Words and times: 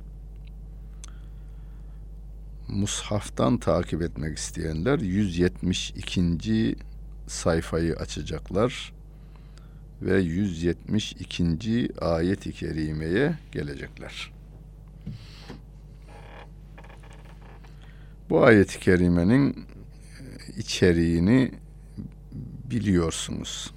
Mushaftan 2.67 3.57
takip 3.57 4.01
etmek 4.01 4.37
isteyenler 4.37 4.99
172. 4.99 6.75
sayfayı 7.27 7.95
açacaklar 7.95 8.93
ve 10.01 10.19
172. 10.19 11.89
ayet-i 12.01 12.51
kerimeye 12.51 13.37
gelecekler. 13.51 14.31
Bu 18.29 18.43
ayet-i 18.43 18.79
kerimenin 18.79 19.65
içeriğini 20.57 21.51
biliyorsunuz. 22.69 23.73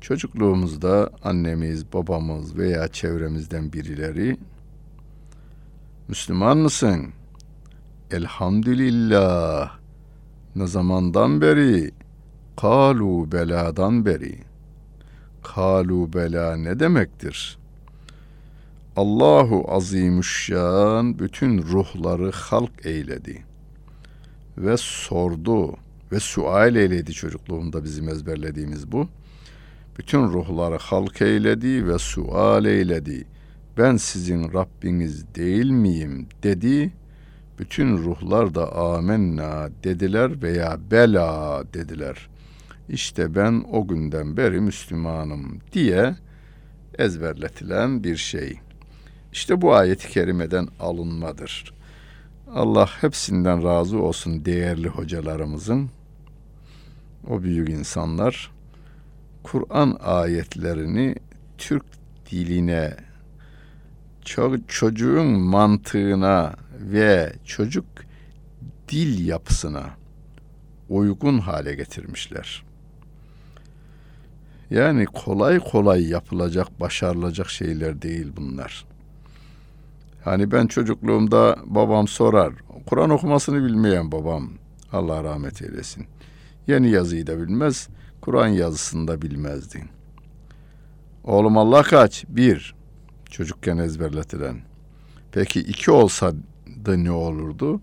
Çocukluğumuzda 0.00 1.10
annemiz, 1.22 1.92
babamız 1.92 2.56
veya 2.56 2.88
çevremizden 2.88 3.72
birileri 3.72 4.36
Müslüman 6.08 6.58
mısın? 6.58 7.08
Elhamdülillah. 8.10 9.78
Ne 10.56 10.66
zamandan 10.66 11.40
beri? 11.40 11.90
Kalu 12.56 13.32
beladan 13.32 14.06
beri. 14.06 14.38
Kalu 15.42 16.12
bela 16.12 16.56
ne 16.56 16.80
demektir? 16.80 17.58
Allahu 18.96 19.64
azimüşşan 19.68 21.18
bütün 21.18 21.58
ruhları 21.58 22.30
halk 22.32 22.86
eyledi 22.86 23.44
ve 24.58 24.76
sordu 24.76 25.76
ve 26.12 26.20
sual 26.20 26.76
eyledi 26.76 27.12
çocukluğumda 27.12 27.84
bizim 27.84 28.08
ezberlediğimiz 28.08 28.92
bu. 28.92 29.08
Bütün 29.98 30.22
ruhları 30.22 30.78
halk 30.78 31.22
eyledi 31.22 31.88
ve 31.88 31.98
sual 31.98 32.64
eyledi. 32.64 33.24
Ben 33.78 33.96
sizin 33.96 34.52
Rabbiniz 34.52 35.34
değil 35.34 35.70
miyim 35.70 36.26
dedi. 36.42 36.92
Bütün 37.58 37.98
ruhlar 37.98 38.54
da 38.54 38.76
amenna 38.76 39.70
dediler 39.84 40.42
veya 40.42 40.78
bela 40.90 41.64
dediler. 41.74 42.28
İşte 42.88 43.34
ben 43.34 43.64
o 43.72 43.88
günden 43.88 44.36
beri 44.36 44.60
Müslümanım 44.60 45.58
diye 45.72 46.16
ezberletilen 46.98 48.04
bir 48.04 48.16
şey. 48.16 48.60
İşte 49.32 49.60
bu 49.60 49.74
ayet-i 49.74 50.08
kerimeden 50.08 50.68
alınmadır. 50.80 51.74
Allah 52.54 52.88
hepsinden 53.00 53.64
razı 53.64 53.98
olsun 53.98 54.44
değerli 54.44 54.88
hocalarımızın. 54.88 55.90
O 57.28 57.42
büyük 57.42 57.68
insanlar 57.68 58.50
Kur'an 59.42 59.96
ayetlerini 60.00 61.14
Türk 61.58 61.84
diline 62.30 62.96
çocuğun 64.68 65.26
mantığına 65.26 66.54
ve 66.80 67.32
çocuk 67.44 67.86
dil 68.88 69.26
yapısına 69.26 69.90
uygun 70.88 71.38
hale 71.38 71.74
getirmişler. 71.74 72.64
Yani 74.70 75.04
kolay 75.04 75.58
kolay 75.58 76.08
yapılacak, 76.08 76.80
başarılacak 76.80 77.50
şeyler 77.50 78.02
değil 78.02 78.32
bunlar. 78.36 78.84
Hani 80.24 80.50
ben 80.50 80.66
çocukluğumda 80.66 81.56
babam 81.66 82.08
sorar. 82.08 82.52
Kur'an 82.86 83.10
okumasını 83.10 83.64
bilmeyen 83.64 84.12
babam. 84.12 84.50
Allah 84.92 85.24
rahmet 85.24 85.62
eylesin. 85.62 86.06
Yeni 86.70 86.90
yazıyı 86.90 87.26
da 87.26 87.38
bilmez. 87.38 87.88
Kur'an 88.20 88.48
yazısını 88.48 89.08
da 89.08 89.22
bilmezdi. 89.22 89.84
Oğlum 91.24 91.58
Allah 91.58 91.82
kaç? 91.82 92.24
Bir. 92.28 92.74
Çocukken 93.30 93.78
ezberletilen. 93.78 94.60
Peki 95.32 95.60
iki 95.60 95.90
olsa 95.90 96.32
da 96.86 96.96
ne 96.96 97.10
olurdu? 97.10 97.80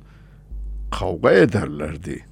Kavga 1.00 1.31
ederlerdi. 1.31 2.26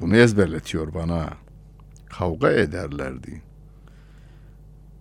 Bunu 0.00 0.16
ezberletiyor 0.16 0.94
bana. 0.94 1.28
Kavga 2.06 2.50
ederlerdi. 2.50 3.42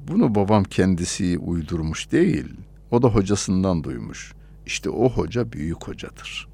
Bunu 0.08 0.36
babam 0.36 0.64
kendisi 0.64 1.38
uydurmuş 1.38 2.12
değil. 2.12 2.54
O 2.92 3.02
da 3.02 3.08
hocasından 3.08 3.84
duymuş. 3.84 4.34
İşte 4.66 4.90
o 4.90 5.10
hoca 5.10 5.52
büyük 5.52 5.88
hocadır. 5.88 6.53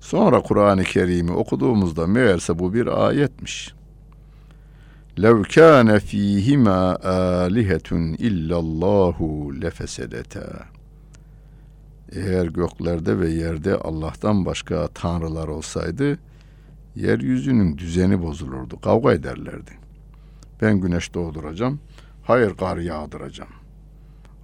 Sonra 0.00 0.40
Kur'an-ı 0.42 0.84
Kerim'i 0.84 1.32
okuduğumuzda 1.32 2.06
meğerse 2.06 2.58
bu 2.58 2.74
bir 2.74 3.06
ayetmiş. 3.06 3.74
لَوْ 5.18 5.44
كَانَ 5.44 5.98
ف۪يهِمَا 5.98 7.00
آلِهَةٌ 7.46 8.16
اِلَّا 8.16 8.54
اللّٰهُ 8.54 9.18
لَفَسَدَتَا 9.62 10.62
Eğer 12.12 12.46
göklerde 12.46 13.20
ve 13.20 13.28
yerde 13.28 13.76
Allah'tan 13.76 14.46
başka 14.46 14.88
tanrılar 14.88 15.48
olsaydı, 15.48 16.18
yeryüzünün 16.96 17.78
düzeni 17.78 18.22
bozulurdu, 18.22 18.80
kavga 18.80 19.12
ederlerdi. 19.12 19.70
Ben 20.62 20.80
güneş 20.80 21.14
doğduracağım, 21.14 21.80
hayır 22.22 22.54
kar 22.54 22.76
yağdıracağım. 22.76 23.50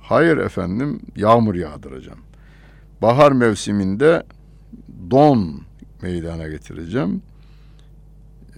Hayır 0.00 0.36
efendim 0.36 1.00
yağmur 1.16 1.54
yağdıracağım. 1.54 2.20
Bahar 3.02 3.32
mevsiminde 3.32 4.22
don 5.11 5.61
meydana 6.01 6.47
getireceğim 6.47 7.21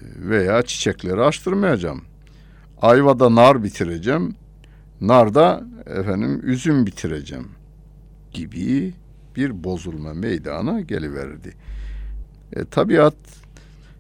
veya 0.02 0.62
çiçekleri 0.62 1.22
açtırmayacağım. 1.22 2.02
Ayvada 2.82 3.36
nar 3.36 3.64
bitireceğim. 3.64 4.36
Narda 5.02 5.64
efendim 5.86 6.42
üzüm 6.44 6.86
bitireceğim 6.86 7.48
gibi 8.32 8.94
bir 9.36 9.64
bozulma 9.64 10.14
meydana 10.14 10.82
geliverdi. 10.82 11.54
E, 12.54 12.66
tabiat 12.66 13.16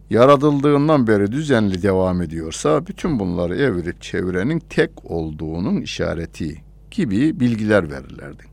yaratıldığından 0.10 1.08
beri 1.08 1.32
düzenli 1.32 1.82
devam 1.82 2.22
ediyorsa 2.22 2.88
bütün 2.88 3.20
bunları 3.20 3.56
evirip 3.56 4.02
çevirenin 4.02 4.60
tek 4.60 5.12
olduğunun 5.12 5.82
işareti 5.82 6.64
gibi 6.92 7.40
bilgiler 7.40 7.92
verirlerdi. 7.92 8.49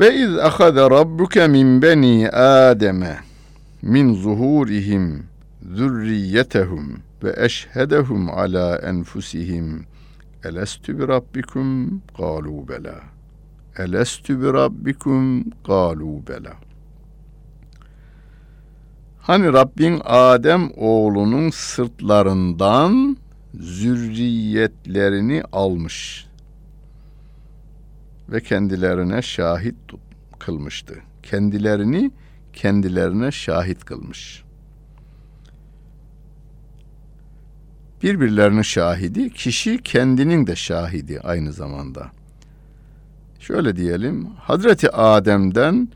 Ve 0.00 0.14
iz 0.14 0.38
ahade 0.38 0.90
rabbuke 0.90 1.48
min 1.48 1.82
beni 1.82 2.30
Adem'e 2.30 3.16
min 3.82 4.14
zuhurihim 4.14 5.26
zürriyetehum 5.74 7.02
ve 7.24 7.34
eşhedehum 7.36 8.30
ala 8.30 8.78
enfusihim. 8.78 9.84
Elestü 10.44 10.98
bi 10.98 11.08
rabbikum? 11.08 12.02
Galu 12.18 12.68
bela. 12.68 12.94
Elestü 13.78 14.42
bi 14.42 14.46
rabbikum? 14.46 15.44
Galu 15.66 16.26
bela. 16.28 16.52
Hani 19.20 19.52
Rabbin 19.52 20.00
Adem 20.04 20.70
oğlunun 20.76 21.50
sırtlarından 21.50 23.16
zürriyetlerini 23.54 25.42
almış 25.52 26.29
ve 28.30 28.40
kendilerine 28.40 29.22
şahit 29.22 29.74
kılmıştı. 30.38 30.94
Kendilerini 31.22 32.10
kendilerine 32.52 33.32
şahit 33.32 33.84
kılmış. 33.84 34.42
Birbirlerinin 38.02 38.62
şahidi, 38.62 39.30
kişi 39.30 39.82
kendinin 39.82 40.46
de 40.46 40.56
şahidi 40.56 41.20
aynı 41.20 41.52
zamanda. 41.52 42.10
Şöyle 43.40 43.76
diyelim, 43.76 44.26
Hazreti 44.26 44.90
Adem'den 44.90 45.88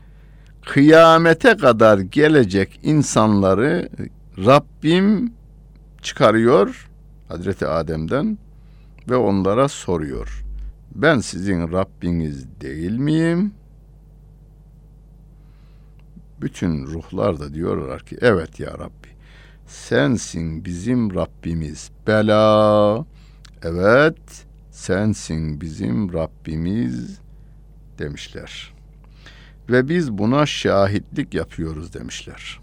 kıyamete 0.65 1.57
kadar 1.57 1.99
gelecek 1.99 2.79
insanları 2.83 3.89
Rabbim 4.37 5.33
çıkarıyor 6.01 6.89
Hazreti 7.27 7.67
Adem'den 7.67 8.37
ve 9.09 9.15
onlara 9.15 9.67
soruyor. 9.67 10.44
Ben 10.95 11.19
sizin 11.19 11.71
Rabbiniz 11.71 12.61
değil 12.61 12.97
miyim? 12.97 13.53
Bütün 16.41 16.85
ruhlar 16.85 17.39
da 17.39 17.53
diyorlar 17.53 18.05
ki 18.05 18.17
evet 18.21 18.59
ya 18.59 18.73
Rabbi. 18.73 19.07
sensin 19.67 20.65
bizim 20.65 21.15
Rabbimiz. 21.15 21.91
Bela, 22.07 23.05
evet 23.63 24.45
sensin 24.71 25.61
bizim 25.61 26.13
Rabbimiz 26.13 27.19
demişler. 27.99 28.73
Ve 29.69 29.89
biz 29.89 30.11
buna 30.11 30.45
şahitlik 30.45 31.33
yapıyoruz 31.33 31.93
demişler. 31.93 32.59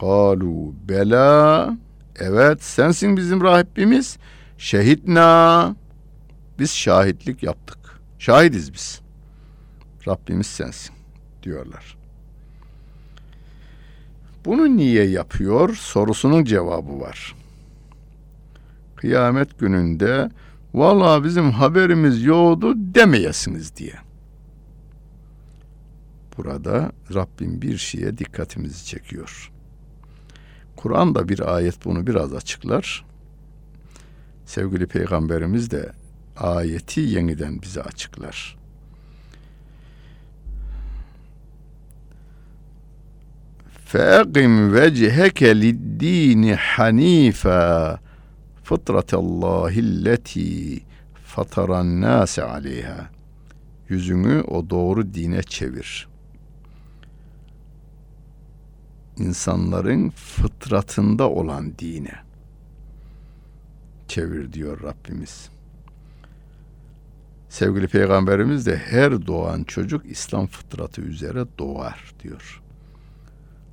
Kalu 0.00 0.74
bela, 0.88 1.78
evet 2.16 2.62
sensin 2.62 3.16
bizim 3.16 3.40
Rabbimiz. 3.40 4.18
Şehitna, 4.58 5.76
biz 6.58 6.70
şahitlik 6.74 7.42
yaptık. 7.42 7.78
Şahidiz 8.18 8.74
biz. 8.74 9.00
Rabbimiz 10.08 10.46
sensin 10.46 10.94
diyorlar. 11.42 11.96
Bunu 14.44 14.76
niye 14.76 15.04
yapıyor 15.04 15.74
sorusunun 15.74 16.44
cevabı 16.44 17.00
var. 17.00 17.34
Kıyamet 18.96 19.58
gününde 19.58 20.30
valla 20.74 21.24
bizim 21.24 21.50
haberimiz 21.50 22.22
yoktu 22.22 22.72
demeyesiniz 22.76 23.76
diye. 23.76 23.94
Burada 26.36 26.92
Rabbim 27.14 27.62
bir 27.62 27.78
şeye 27.78 28.18
dikkatimizi 28.18 28.86
çekiyor. 28.86 29.50
Kur'an'da 30.76 31.28
bir 31.28 31.54
ayet 31.54 31.84
bunu 31.84 32.06
biraz 32.06 32.34
açıklar. 32.34 33.04
Sevgili 34.46 34.86
Peygamberimiz 34.86 35.70
de 35.70 35.92
ayeti 36.37 37.01
yeniden 37.01 37.61
bize 37.61 37.81
açıklar. 37.81 38.59
فَاَقِمْ 43.93 44.51
وَجْهَكَ 44.75 45.39
لِلدِّينِ 45.63 46.43
حَن۪يفًا 46.55 47.97
فِطْرَةَ 48.67 49.11
اللّٰهِ 49.23 49.73
الَّتِي 49.87 50.53
فَطَرَ 51.31 51.69
النَّاسَ 51.83 52.33
عَلَيْهَا 52.39 53.01
Yüzünü 53.89 54.41
o 54.41 54.69
doğru 54.69 55.13
dine 55.13 55.43
çevir. 55.43 56.07
İnsanların 59.17 60.09
fıtratında 60.09 61.29
olan 61.29 61.73
dine 61.79 62.15
çevir 64.07 64.53
diyor 64.53 64.83
Rabbimiz. 64.83 65.49
Sevgili 67.54 67.88
Peygamberimiz 67.88 68.66
de 68.66 68.76
her 68.76 69.26
doğan 69.26 69.64
çocuk 69.64 70.06
İslam 70.06 70.46
fıtratı 70.46 71.00
üzere 71.00 71.44
doğar 71.58 72.14
diyor. 72.22 72.62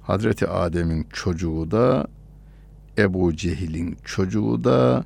Hazreti 0.01 0.47
Adem'in 0.47 1.07
çocuğu 1.13 1.71
da 1.71 2.07
Ebu 2.97 3.35
Cehil'in 3.35 3.97
çocuğu 4.05 4.63
da 4.63 5.05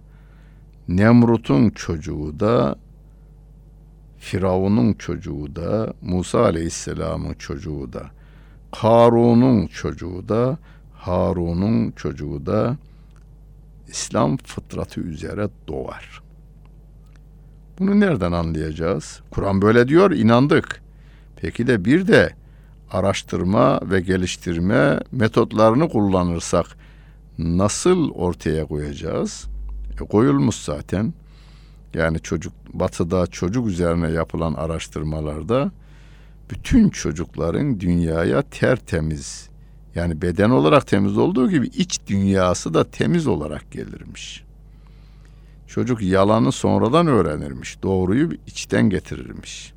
Nemrut'un 0.87 1.69
çocuğu 1.69 2.39
da 2.39 2.75
Firavun'un 4.17 4.93
çocuğu 4.93 5.55
da 5.55 5.93
Musa 6.01 6.43
Aleyhisselam'ın 6.43 7.33
çocuğu 7.33 7.93
da 7.93 8.09
Karun'un 8.71 9.67
çocuğu 9.67 10.29
da 10.29 10.57
Harun'un 10.93 11.91
çocuğu 11.91 12.45
da 12.45 12.77
İslam 13.87 14.37
fıtratı 14.37 15.01
üzere 15.01 15.49
doğar. 15.67 16.24
Bunu 17.79 17.99
nereden 17.99 18.31
anlayacağız? 18.31 19.21
Kur'an 19.31 19.61
böyle 19.61 19.87
diyor, 19.87 20.11
inandık. 20.11 20.81
Peki 21.35 21.67
de 21.67 21.85
bir 21.85 22.07
de 22.07 22.33
araştırma 22.91 23.79
ve 23.83 24.01
geliştirme 24.01 24.99
metotlarını 25.11 25.89
kullanırsak 25.89 26.65
nasıl 27.37 28.11
ortaya 28.11 28.65
koyacağız? 28.65 29.45
E, 30.01 30.05
koyulmuş 30.05 30.55
zaten. 30.55 31.13
Yani 31.93 32.19
çocuk 32.19 32.53
batıda 32.73 33.27
çocuk 33.27 33.67
üzerine 33.67 34.09
yapılan 34.09 34.53
araştırmalarda 34.53 35.71
bütün 36.49 36.89
çocukların 36.89 37.79
dünyaya 37.79 38.41
tertemiz 38.41 39.49
yani 39.95 40.21
beden 40.21 40.49
olarak 40.49 40.87
temiz 40.87 41.17
olduğu 41.17 41.49
gibi 41.49 41.67
iç 41.67 41.99
dünyası 42.07 42.73
da 42.73 42.83
temiz 42.83 43.27
olarak 43.27 43.71
gelirmiş. 43.71 44.43
Çocuk 45.67 46.01
yalanı 46.01 46.51
sonradan 46.51 47.07
öğrenirmiş. 47.07 47.83
Doğruyu 47.83 48.29
içten 48.47 48.89
getirirmiş. 48.89 49.73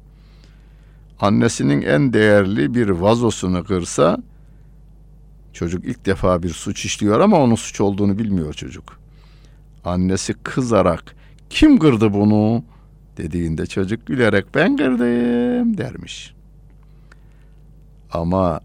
Annesinin 1.21 1.83
en 1.83 2.13
değerli 2.13 2.75
bir 2.75 2.89
vazosunu 2.89 3.65
kırsa 3.65 4.19
çocuk 5.53 5.85
ilk 5.85 6.07
defa 6.07 6.43
bir 6.43 6.49
suç 6.49 6.85
işliyor 6.85 7.21
ama 7.21 7.41
onun 7.41 7.55
suç 7.55 7.81
olduğunu 7.81 8.19
bilmiyor 8.19 8.55
çocuk. 8.55 8.99
Annesi 9.85 10.35
kızarak 10.35 11.17
kim 11.51 11.79
kırdı 11.79 12.13
bunu 12.13 12.65
dediğinde 13.17 13.67
çocuk 13.67 14.07
gülerek 14.07 14.55
ben 14.55 14.77
kırdım 14.77 15.79
dermiş. 15.79 16.35
Ama 18.13 18.61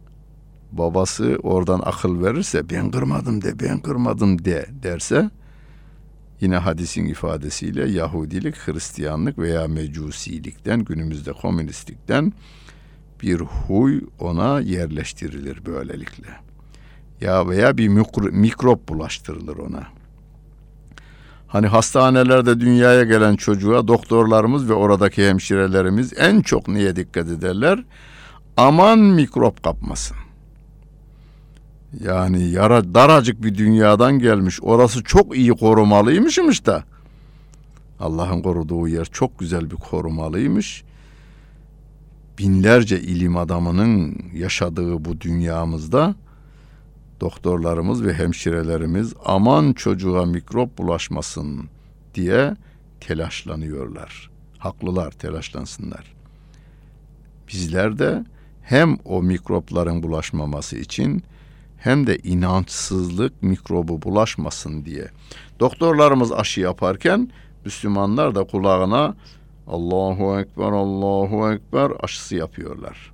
babası 0.71 1.39
oradan 1.43 1.81
akıl 1.85 2.23
verirse 2.23 2.69
ben 2.69 2.91
kırmadım 2.91 3.41
de 3.41 3.59
ben 3.59 3.79
kırmadım 3.79 4.45
de 4.45 4.65
derse 4.83 5.29
yine 6.43 6.57
hadisin 6.57 7.05
ifadesiyle 7.05 7.89
Yahudilik, 7.89 8.55
Hristiyanlık 8.55 9.37
veya 9.37 9.67
Mecusilikten 9.67 10.83
günümüzde 10.83 11.33
komünistlikten 11.33 12.33
bir 13.21 13.39
huy 13.39 14.01
ona 14.19 14.59
yerleştirilir 14.59 15.65
böylelikle. 15.65 16.27
Ya 17.21 17.47
veya 17.47 17.77
bir 17.77 17.87
mikro, 17.87 18.23
mikrop 18.31 18.89
bulaştırılır 18.89 19.57
ona. 19.57 19.83
Hani 21.47 21.67
hastanelerde 21.67 22.59
dünyaya 22.59 23.03
gelen 23.03 23.35
çocuğa 23.35 23.87
doktorlarımız 23.87 24.69
ve 24.69 24.73
oradaki 24.73 25.27
hemşirelerimiz 25.27 26.13
en 26.17 26.41
çok 26.41 26.67
niye 26.67 26.95
dikkat 26.95 27.27
ederler? 27.27 27.83
Aman 28.57 28.99
mikrop 28.99 29.63
kapmasın. 29.63 30.17
Yani 31.99 32.43
yara, 32.43 32.93
daracık 32.93 33.43
bir 33.43 33.55
dünyadan 33.55 34.19
gelmiş. 34.19 34.59
Orası 34.61 35.03
çok 35.03 35.37
iyi 35.37 35.51
korumalıymışmış 35.51 36.65
da. 36.65 36.83
Allah'ın 37.99 38.41
koruduğu 38.41 38.87
yer 38.87 39.05
çok 39.05 39.39
güzel 39.39 39.71
bir 39.71 39.75
korumalıymış. 39.75 40.83
Binlerce 42.39 43.01
ilim 43.01 43.37
adamının 43.37 44.17
yaşadığı 44.33 45.05
bu 45.05 45.21
dünyamızda 45.21 46.15
doktorlarımız 47.21 48.03
ve 48.03 48.13
hemşirelerimiz 48.13 49.13
aman 49.25 49.73
çocuğa 49.73 50.25
mikrop 50.25 50.77
bulaşmasın 50.77 51.69
diye 52.15 52.55
telaşlanıyorlar. 52.99 54.29
Haklılar 54.57 55.11
telaşlansınlar. 55.11 56.13
Bizler 57.47 57.99
de 57.99 58.25
hem 58.61 58.97
o 59.05 59.23
mikropların 59.23 60.03
bulaşmaması 60.03 60.77
için 60.77 61.23
hem 61.83 62.07
de 62.07 62.17
inançsızlık 62.17 63.43
mikrobu 63.43 64.01
bulaşmasın 64.01 64.85
diye. 64.85 65.07
Doktorlarımız 65.59 66.31
aşı 66.31 66.61
yaparken 66.61 67.29
Müslümanlar 67.65 68.35
da 68.35 68.43
kulağına 68.43 69.15
Allahu 69.67 70.39
Ekber, 70.39 70.71
Allahu 70.71 71.53
Ekber 71.53 71.91
aşısı 71.99 72.35
yapıyorlar. 72.35 73.13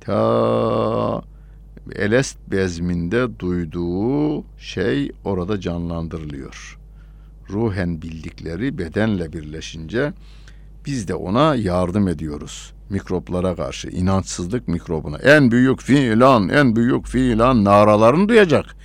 Ta 0.00 1.22
Elest 1.94 2.38
bezminde 2.50 3.38
duyduğu 3.38 4.44
şey 4.58 5.12
orada 5.24 5.60
canlandırılıyor. 5.60 6.78
Ruhen 7.50 8.02
bildikleri 8.02 8.78
bedenle 8.78 9.32
birleşince 9.32 10.12
biz 10.84 11.08
de 11.08 11.14
ona 11.14 11.54
yardım 11.54 12.08
ediyoruz 12.08 12.75
mikroplara 12.90 13.56
karşı 13.56 13.88
inançsızlık 13.88 14.68
mikrobuna 14.68 15.18
en 15.18 15.50
büyük 15.50 15.82
fiilan 15.82 16.48
en 16.48 16.76
büyük 16.76 17.06
fiilan 17.06 17.64
naralarını 17.64 18.28
duyacak. 18.28 18.76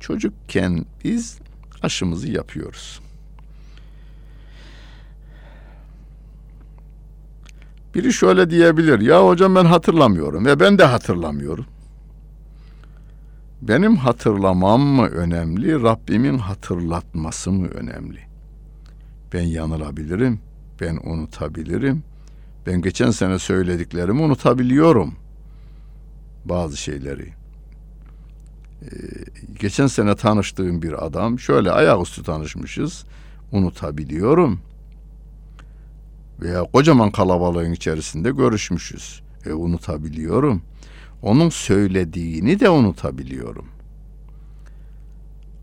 Çocukken 0.00 0.84
biz 1.04 1.38
aşımızı 1.82 2.30
yapıyoruz. 2.30 3.00
Biri 7.94 8.12
şöyle 8.12 8.50
diyebilir. 8.50 9.00
Ya 9.00 9.26
hocam 9.26 9.54
ben 9.54 9.64
hatırlamıyorum 9.64 10.46
ve 10.46 10.60
ben 10.60 10.78
de 10.78 10.84
hatırlamıyorum. 10.84 11.66
Benim 13.62 13.96
hatırlamam 13.96 14.80
mı 14.80 15.06
önemli, 15.06 15.82
Rabbimin 15.82 16.38
hatırlatması 16.38 17.52
mı 17.52 17.68
önemli? 17.68 18.18
Ben 19.32 19.42
yanılabilirim, 19.42 20.40
ben 20.80 20.98
unutabilirim. 21.04 22.02
Ben 22.66 22.82
geçen 22.82 23.10
sene 23.10 23.38
söylediklerimi 23.38 24.22
unutabiliyorum. 24.22 25.14
Bazı 26.44 26.76
şeyleri. 26.76 27.28
Ee, 28.82 28.86
geçen 29.60 29.86
sene 29.86 30.16
tanıştığım 30.16 30.82
bir 30.82 31.06
adam, 31.06 31.38
şöyle 31.38 31.70
ayaküstü 31.70 32.22
tanışmışız, 32.22 33.04
unutabiliyorum. 33.52 34.60
Veya 36.40 36.64
kocaman 36.64 37.10
kalabalığın 37.10 37.72
içerisinde 37.72 38.30
görüşmüşüz. 38.30 39.22
E 39.46 39.52
unutabiliyorum. 39.52 40.62
Onun 41.22 41.48
söylediğini 41.48 42.60
de 42.60 42.70
unutabiliyorum. 42.70 43.66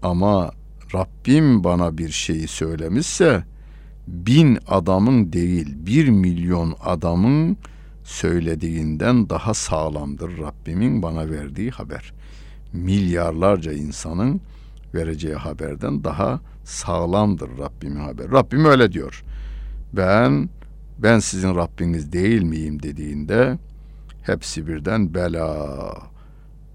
Ama 0.04 0.52
Rabbim 0.94 1.64
bana 1.64 1.98
bir 1.98 2.10
şeyi 2.10 2.48
söylemişse 2.48 3.44
bin 4.08 4.60
adamın 4.68 5.34
değil 5.34 5.76
bir 5.78 6.10
milyon 6.10 6.76
adamın 6.84 7.58
söylediğinden 8.04 9.30
daha 9.30 9.54
sağlamdır 9.54 10.38
Rabbimin 10.38 11.02
bana 11.02 11.30
verdiği 11.30 11.72
haber. 11.72 12.14
Milyarlarca 12.74 13.74
insanın 13.74 14.42
vereceği 14.94 15.36
haberden 15.36 16.04
daha 16.04 16.42
sağlamdır 16.64 17.50
Rabbimin 17.58 18.00
haber. 18.00 18.32
Rabbim 18.32 18.66
öyle 18.66 18.92
diyor. 18.92 19.24
Ben 19.94 20.50
ben 21.00 21.20
sizin 21.20 21.56
Rabbiniz 21.56 22.12
değil 22.12 22.42
miyim 22.44 22.84
dediğinde 22.84 23.58
hepsi 24.22 24.68
birden 24.68 25.14
bela. 25.14 25.98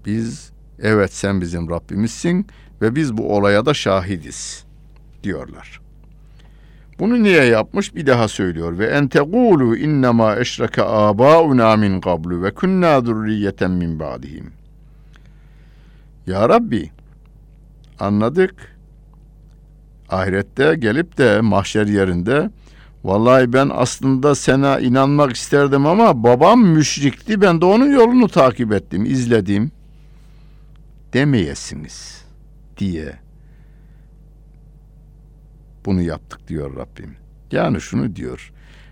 Biz 0.05 0.51
evet 0.79 1.13
sen 1.13 1.41
bizim 1.41 1.69
Rabbimizsin 1.69 2.47
ve 2.81 2.95
biz 2.95 3.17
bu 3.17 3.35
olaya 3.35 3.65
da 3.65 3.73
şahidiz 3.73 4.65
diyorlar. 5.23 5.81
Bunu 7.01 7.23
niye 7.23 7.43
yapmış? 7.43 7.95
Bir 7.95 8.05
daha 8.05 8.27
söylüyor. 8.27 8.77
Ve 8.79 8.85
en 8.85 9.07
tegulu 9.07 9.77
innema 9.77 10.35
eşreke 10.35 10.83
abauna 10.83 11.75
min 11.75 12.01
qablu 12.01 12.43
ve 12.43 12.51
kunna 12.51 13.01
zurriyeten 13.01 13.71
min 13.71 13.99
ba'dihim. 13.99 14.51
Ya 16.27 16.49
Rabbi 16.49 16.91
anladık. 17.99 18.55
Ahirette 20.09 20.75
gelip 20.75 21.17
de 21.17 21.41
mahşer 21.41 21.87
yerinde 21.87 22.49
vallahi 23.03 23.53
ben 23.53 23.69
aslında 23.73 24.35
sana 24.35 24.79
inanmak 24.79 25.35
isterdim 25.35 25.85
ama 25.85 26.23
babam 26.23 26.65
müşrikti. 26.65 27.41
Ben 27.41 27.61
de 27.61 27.65
onun 27.65 27.91
yolunu 27.91 28.27
takip 28.27 28.71
ettim, 28.71 29.05
izledim 29.05 29.71
demeyesiniz 31.13 32.25
diye 32.77 33.13
bunu 35.85 36.01
yaptık 36.01 36.47
diyor 36.47 36.75
Rabbim. 36.75 37.15
Yani 37.51 37.81
şunu 37.81 38.15
diyor. 38.15 38.51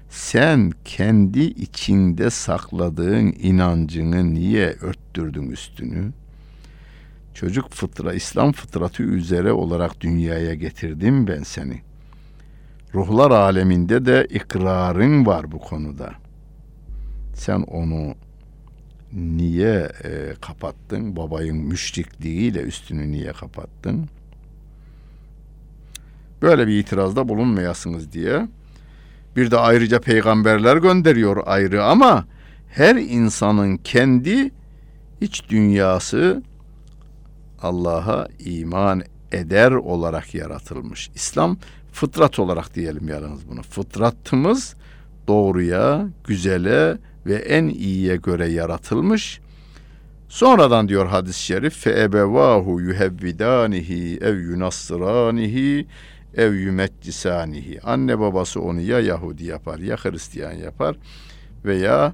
Sen 0.10 0.72
kendi 0.86 1.39
içinde 1.39 2.29
sakladığın 2.29 3.36
inancını 3.41 4.34
niye 4.34 4.67
örttürdün 4.81 5.50
üstünü? 5.50 6.12
Çocuk 7.34 7.72
fıtra, 7.72 8.13
İslam 8.13 8.51
fıtratı 8.51 9.03
üzere 9.03 9.51
olarak 9.51 10.01
dünyaya 10.01 10.53
getirdim 10.53 11.27
ben 11.27 11.43
seni. 11.43 11.81
Ruhlar 12.93 13.31
aleminde 13.31 14.05
de 14.05 14.27
ikrarın 14.29 15.25
var 15.25 15.51
bu 15.51 15.60
konuda. 15.60 16.13
Sen 17.34 17.62
onu 17.62 18.15
niye 19.13 19.91
e, 20.03 20.34
kapattın? 20.41 21.15
Babayın 21.15 21.58
müşrikliğiyle 21.58 22.60
üstünü 22.62 23.12
niye 23.12 23.31
kapattın? 23.31 24.10
Böyle 26.41 26.67
bir 26.67 26.79
itirazda 26.79 27.29
bulunmayasınız 27.29 28.12
diye. 28.12 28.48
Bir 29.36 29.51
de 29.51 29.58
ayrıca 29.58 30.01
peygamberler 30.01 30.77
gönderiyor 30.77 31.43
ayrı 31.46 31.84
ama 31.84 32.25
her 32.69 32.96
insanın 32.96 33.77
kendi 33.77 34.51
iç 35.22 35.50
dünyası 35.50 36.43
Allah'a 37.62 38.27
iman 38.39 39.03
eder 39.31 39.72
olarak 39.72 40.36
yaratılmış. 40.36 41.10
İslam 41.15 41.58
fıtrat 41.91 42.39
olarak 42.39 42.75
diyelim 42.75 43.08
yalnız 43.08 43.50
bunu. 43.50 43.62
Fıtratımız 43.62 44.75
doğruya, 45.27 46.08
güzele 46.24 46.98
ve 47.25 47.36
en 47.36 47.67
iyiye 47.67 48.15
göre 48.15 48.48
yaratılmış. 48.48 49.39
Sonradan 50.29 50.89
diyor 50.89 51.08
hadis-i 51.08 51.43
şerif 51.43 51.74
fe 51.74 52.01
ebevahu 52.01 52.81
yuhevvidanihi 52.81 54.17
ev 54.22 54.39
yunassıranihi 54.39 55.88
ev 56.38 56.53
yümetcisanihi. 56.53 57.81
Anne 57.81 58.19
babası 58.19 58.62
onu 58.62 58.81
ya 58.81 59.00
Yahudi 59.00 59.43
yapar 59.45 59.79
ya 59.79 59.98
Hristiyan 59.98 60.53
yapar 60.53 60.95
veya 61.65 62.13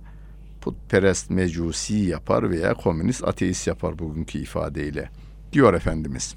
putperest 0.62 1.29
mecusi 1.29 1.95
yapar 1.95 2.50
veya 2.50 2.74
komünist 2.74 3.24
ateist 3.24 3.67
yapar 3.67 4.00
bugünkü 4.00 4.39
ifadeyle 4.39 5.10
diyor 5.53 5.74
Efendimiz. 5.74 6.36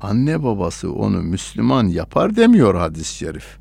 Anne 0.00 0.42
babası 0.42 0.92
onu 0.92 1.22
Müslüman 1.22 1.86
yapar 1.86 2.36
demiyor 2.36 2.74
hadis-i 2.74 3.14
şerif. 3.14 3.56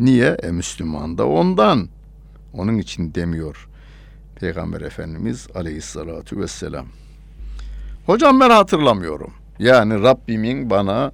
Niye? 0.00 0.36
E 0.42 0.50
Müslüman 0.50 1.18
da 1.18 1.26
ondan. 1.26 1.88
Onun 2.52 2.78
için 2.78 3.14
demiyor 3.14 3.68
Peygamber 4.40 4.80
Efendimiz 4.80 5.48
aleyhissalatu 5.54 6.40
vesselam. 6.40 6.86
Hocam 8.06 8.40
ben 8.40 8.50
hatırlamıyorum. 8.50 9.32
Yani 9.58 10.02
Rabbimin 10.02 10.70
bana 10.70 11.12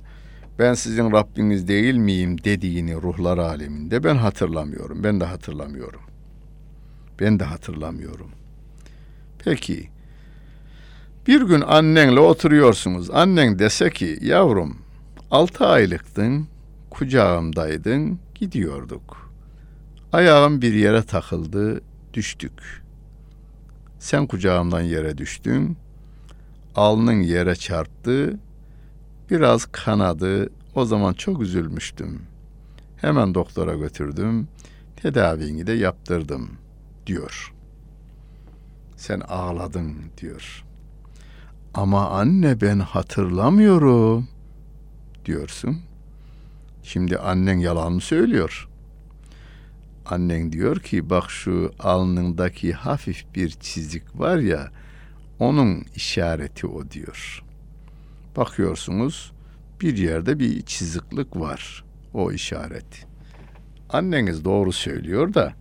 ben 0.58 0.74
sizin 0.74 1.12
Rabbiniz 1.12 1.68
değil 1.68 1.94
miyim 1.94 2.44
dediğini 2.44 2.94
ruhlar 2.94 3.38
aleminde 3.38 4.04
ben 4.04 4.16
hatırlamıyorum. 4.16 5.04
Ben 5.04 5.20
de 5.20 5.24
hatırlamıyorum. 5.24 6.00
Ben 7.20 7.40
de 7.40 7.44
hatırlamıyorum. 7.44 8.30
Peki 9.38 9.88
bir 11.26 11.42
gün 11.42 11.60
annenle 11.60 12.20
oturuyorsunuz. 12.20 13.10
Annen 13.10 13.58
dese 13.58 13.90
ki 13.90 14.18
yavrum 14.22 14.76
altı 15.30 15.66
aylıktın, 15.66 16.48
kucağımdaydın, 16.90 18.18
gidiyorduk. 18.34 19.32
Ayağım 20.12 20.62
bir 20.62 20.74
yere 20.74 21.02
takıldı, 21.02 21.80
düştük. 22.14 22.82
Sen 23.98 24.26
kucağımdan 24.26 24.80
yere 24.80 25.18
düştün, 25.18 25.76
alnın 26.74 27.20
yere 27.20 27.54
çarptı, 27.56 28.38
biraz 29.30 29.66
kanadı. 29.72 30.50
O 30.74 30.84
zaman 30.84 31.12
çok 31.12 31.42
üzülmüştüm. 31.42 32.22
Hemen 32.96 33.34
doktora 33.34 33.74
götürdüm, 33.74 34.48
tedavini 34.96 35.66
de 35.66 35.72
yaptırdım 35.72 36.50
diyor. 37.06 37.54
Sen 38.96 39.20
ağladın 39.20 39.94
diyor. 40.18 40.64
Ama 41.74 42.10
anne 42.10 42.60
ben 42.60 42.78
hatırlamıyorum 42.78 44.28
diyorsun. 45.24 45.78
Şimdi 46.82 47.18
annen 47.18 47.58
yalan 47.58 47.98
söylüyor? 47.98 48.68
Annen 50.06 50.52
diyor 50.52 50.80
ki 50.80 51.10
bak 51.10 51.30
şu 51.30 51.72
alnındaki 51.78 52.72
hafif 52.72 53.34
bir 53.34 53.50
çizik 53.50 54.20
var 54.20 54.38
ya 54.38 54.72
onun 55.38 55.84
işareti 55.96 56.66
o 56.66 56.90
diyor. 56.90 57.44
Bakıyorsunuz 58.38 59.32
bir 59.80 59.96
yerde 59.96 60.38
bir 60.38 60.62
çiziklik 60.62 61.36
var. 61.36 61.84
O 62.14 62.32
işaret. 62.32 63.06
Anneniz 63.90 64.44
doğru 64.44 64.72
söylüyor 64.72 65.34
da 65.34 65.52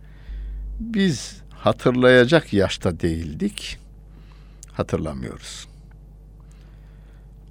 biz 0.80 1.42
hatırlayacak 1.50 2.52
yaşta 2.52 3.00
değildik. 3.00 3.78
Hatırlamıyoruz. 4.72 5.68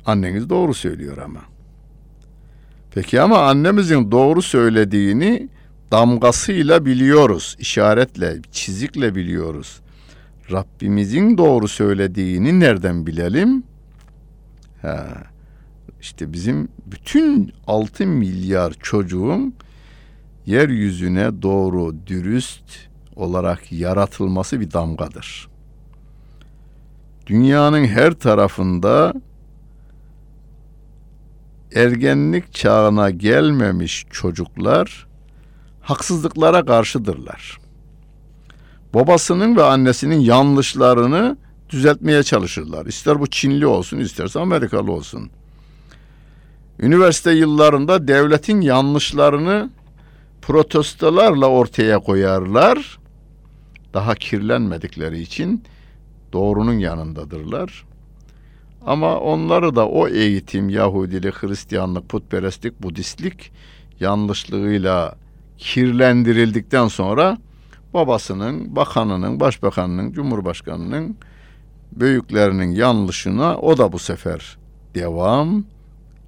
Anneniz 0.06 0.50
doğru 0.50 0.74
söylüyor 0.74 1.18
ama. 1.18 1.42
Peki 2.92 3.22
ama 3.22 3.40
annemizin 3.40 4.12
doğru 4.12 4.42
söylediğini 4.42 5.50
damgasıyla 5.92 6.86
biliyoruz, 6.86 7.56
işaretle, 7.60 8.42
çizikle 8.52 9.16
biliyoruz. 9.16 9.80
Rabbimizin 10.52 11.38
doğru 11.38 11.68
söylediğini 11.68 12.60
nereden 12.60 13.06
bilelim? 13.08 13.64
Ha, 14.88 15.08
işte 16.02 16.34
bizim 16.34 16.68
bütün 16.86 17.54
6 17.68 18.08
milyar 18.08 18.74
çocuğun 18.74 19.54
yeryüzüne 20.46 21.42
doğru, 21.42 21.96
dürüst 22.08 22.64
olarak 23.16 23.72
yaratılması 23.72 24.60
bir 24.60 24.72
damgadır. 24.72 25.48
Dünyanın 27.26 27.86
her 27.86 28.14
tarafında 28.14 29.14
ergenlik 31.76 32.54
çağına 32.54 33.10
gelmemiş 33.10 34.06
çocuklar 34.12 35.08
haksızlıklara 35.82 36.66
karşıdırlar. 36.66 37.60
Babasının 38.94 39.56
ve 39.56 39.64
annesinin 39.64 40.20
yanlışlarını 40.20 41.38
düzeltmeye 41.70 42.24
çalışırlar. 42.24 42.86
İster 42.86 43.20
bu 43.20 43.28
Çinli 43.28 43.68
olsun, 43.68 43.98
isterse 43.98 44.40
Amerikalı 44.40 44.92
olsun. 44.92 45.30
Üniversite 46.80 47.32
yıllarında 47.32 48.08
devletin 48.08 48.62
yanlışlarını 48.62 49.70
protestolarla 50.42 51.48
ortaya 51.48 52.00
koyarlar. 52.00 53.00
Daha 53.94 54.16
kirlenmedikleri 54.16 55.22
için 55.22 55.64
doğrunun 56.34 56.80
yanındadırlar. 56.80 57.86
Ama 58.86 59.20
onları 59.20 59.76
da 59.76 59.88
o 59.88 60.08
eğitim 60.08 60.70
Yahudilik, 60.70 61.44
Hristiyanlık, 61.44 62.10
putperestlik, 62.10 62.84
Budistlik 62.84 63.52
yanlışlığıyla 64.00 65.16
kirlendirildikten 65.58 66.88
sonra 66.88 67.38
babasının, 67.94 68.76
bakanının, 68.76 69.40
başbakanının, 69.40 70.12
cumhurbaşkanının 70.12 71.18
büyüklerinin 71.92 72.72
yanlışına 72.72 73.58
o 73.58 73.78
da 73.78 73.92
bu 73.92 74.00
sefer 74.00 74.58
devam 74.96 75.64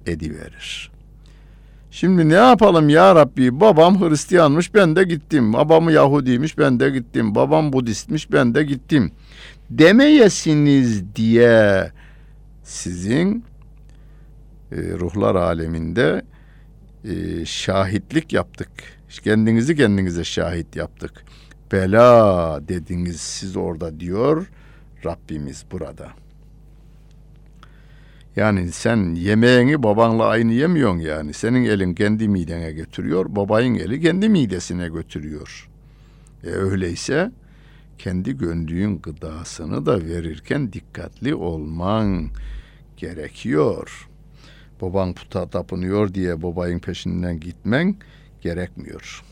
ediverir. 0.06 0.90
Şimdi 1.90 2.28
ne 2.28 2.34
yapalım 2.34 2.88
ya 2.88 3.14
Rabbi? 3.14 3.60
Babam 3.60 4.00
Hristiyanmış 4.00 4.74
ben 4.74 4.96
de 4.96 5.04
gittim. 5.04 5.52
Babam 5.52 5.90
Yahudiymiş 5.90 6.58
ben 6.58 6.80
de 6.80 6.90
gittim. 6.90 7.34
Babam 7.34 7.72
Budistmiş 7.72 8.32
ben 8.32 8.54
de 8.54 8.64
gittim. 8.64 9.12
Demeyesiniz 9.70 11.14
diye 11.16 11.92
sizin 12.62 13.44
e, 14.72 14.76
ruhlar 14.76 15.34
aleminde 15.34 16.22
e, 17.04 17.44
şahitlik 17.44 18.32
yaptık. 18.32 18.70
Kendinizi 19.24 19.76
kendinize 19.76 20.24
şahit 20.24 20.76
yaptık. 20.76 21.24
Bela 21.72 22.60
dediniz 22.68 23.20
siz 23.20 23.56
orada 23.56 24.00
diyor 24.00 24.46
Rabbimiz 25.04 25.64
burada. 25.70 26.12
Yani 28.36 28.72
sen 28.72 29.14
yemeğini 29.14 29.82
babanla 29.82 30.26
aynı 30.26 30.52
yemiyorsun 30.52 30.98
yani. 30.98 31.32
Senin 31.32 31.64
elin 31.64 31.94
kendi 31.94 32.28
midene 32.28 32.72
götürüyor, 32.72 33.26
babayın 33.28 33.74
eli 33.74 34.00
kendi 34.00 34.28
midesine 34.28 34.88
götürüyor. 34.88 35.68
E 36.44 36.48
öyleyse 36.48 37.32
kendi 37.98 38.38
göndüğün 38.38 38.98
gıdasını 38.98 39.86
da 39.86 40.04
verirken 40.04 40.72
dikkatli 40.72 41.34
olman 41.34 42.28
gerekiyor. 42.96 44.08
Baban 44.80 45.14
puta 45.14 45.50
tapınıyor 45.50 46.14
diye 46.14 46.42
babayın 46.42 46.78
peşinden 46.78 47.40
gitmen 47.40 47.96
gerekmiyor. 48.40 49.24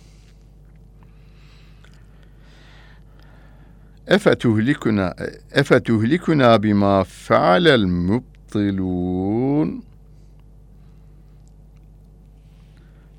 Efetuhlikuna 4.09 5.15
efetuhlikuna 5.53 6.63
bima 6.63 7.05
fa'alel 7.05 7.85
mubtilun 7.85 9.85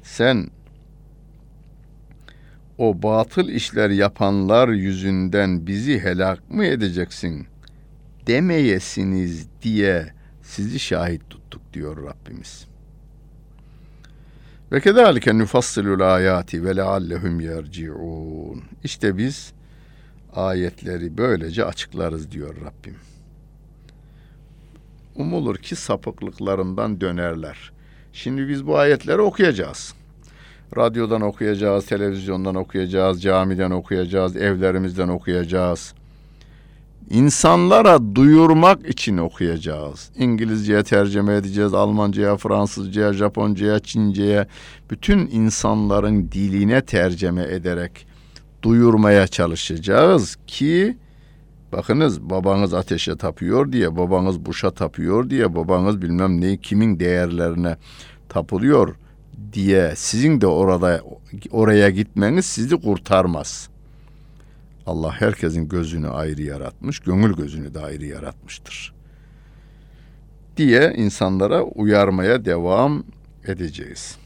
Sen 0.03 0.48
o 2.77 3.03
batıl 3.03 3.50
işler 3.50 3.89
yapanlar 3.89 4.69
yüzünden 4.69 5.67
bizi 5.67 6.00
helak 6.00 6.51
mı 6.51 6.65
edeceksin 6.65 7.48
demeyesiniz 8.27 9.48
diye 9.62 10.13
sizi 10.43 10.79
şahit 10.79 11.29
tuttuk 11.29 11.74
diyor 11.74 11.98
Rabbimiz. 11.98 12.65
Ve 14.72 14.79
kedalike 14.79 15.38
nufassilul 15.38 16.15
ayati 16.15 16.63
ve 16.63 16.75
leallehum 16.75 17.39
yerciun. 17.39 18.63
İşte 18.84 19.17
biz 19.17 19.53
ayetleri 20.36 21.17
böylece 21.17 21.65
açıklarız 21.65 22.31
diyor 22.31 22.55
Rabbim. 22.55 22.95
Umulur 25.15 25.57
ki 25.57 25.75
sapıklıklarından 25.75 27.01
dönerler. 27.01 27.71
Şimdi 28.13 28.48
biz 28.48 28.67
bu 28.67 28.77
ayetleri 28.77 29.21
okuyacağız. 29.21 29.93
Radyodan 30.77 31.21
okuyacağız, 31.21 31.86
televizyondan 31.86 32.55
okuyacağız, 32.55 33.21
camiden 33.21 33.71
okuyacağız, 33.71 34.36
evlerimizden 34.36 35.07
okuyacağız. 35.07 35.93
İnsanlara 37.09 38.15
duyurmak 38.15 38.89
için 38.89 39.17
okuyacağız. 39.17 40.09
İngilizceye 40.15 40.83
tercüme 40.83 41.36
edeceğiz, 41.36 41.74
Almancaya, 41.74 42.38
Fransızcaya, 42.38 43.13
Japoncaya, 43.13 43.79
Çince'ye 43.79 44.48
bütün 44.89 45.27
insanların 45.27 46.31
diline 46.31 46.81
tercüme 46.81 47.43
ederek 47.43 48.08
duyurmaya 48.61 49.27
çalışacağız 49.27 50.37
ki 50.47 50.97
bakınız 51.71 52.21
babanız 52.21 52.73
ateşe 52.73 53.17
tapıyor 53.17 53.71
diye, 53.71 53.97
babanız 53.97 54.45
buşa 54.45 54.71
tapıyor 54.71 55.29
diye, 55.29 55.55
babanız 55.55 56.01
bilmem 56.01 56.41
ne 56.41 56.57
kimin 56.57 56.99
değerlerine 56.99 57.77
tapılıyor 58.29 58.95
diye 59.53 59.93
sizin 59.95 60.41
de 60.41 60.48
orada 60.48 61.01
oraya 61.51 61.89
gitmeniz 61.89 62.45
sizi 62.45 62.81
kurtarmaz. 62.81 63.69
Allah 64.85 65.11
herkesin 65.11 65.69
gözünü 65.69 66.09
ayrı 66.09 66.41
yaratmış, 66.41 67.00
gönül 67.00 67.33
gözünü 67.33 67.74
de 67.74 67.79
ayrı 67.79 68.05
yaratmıştır. 68.05 68.93
Diye 70.57 70.93
insanlara 70.98 71.63
uyarmaya 71.63 72.45
devam 72.45 73.03
edeceğiz. 73.48 74.17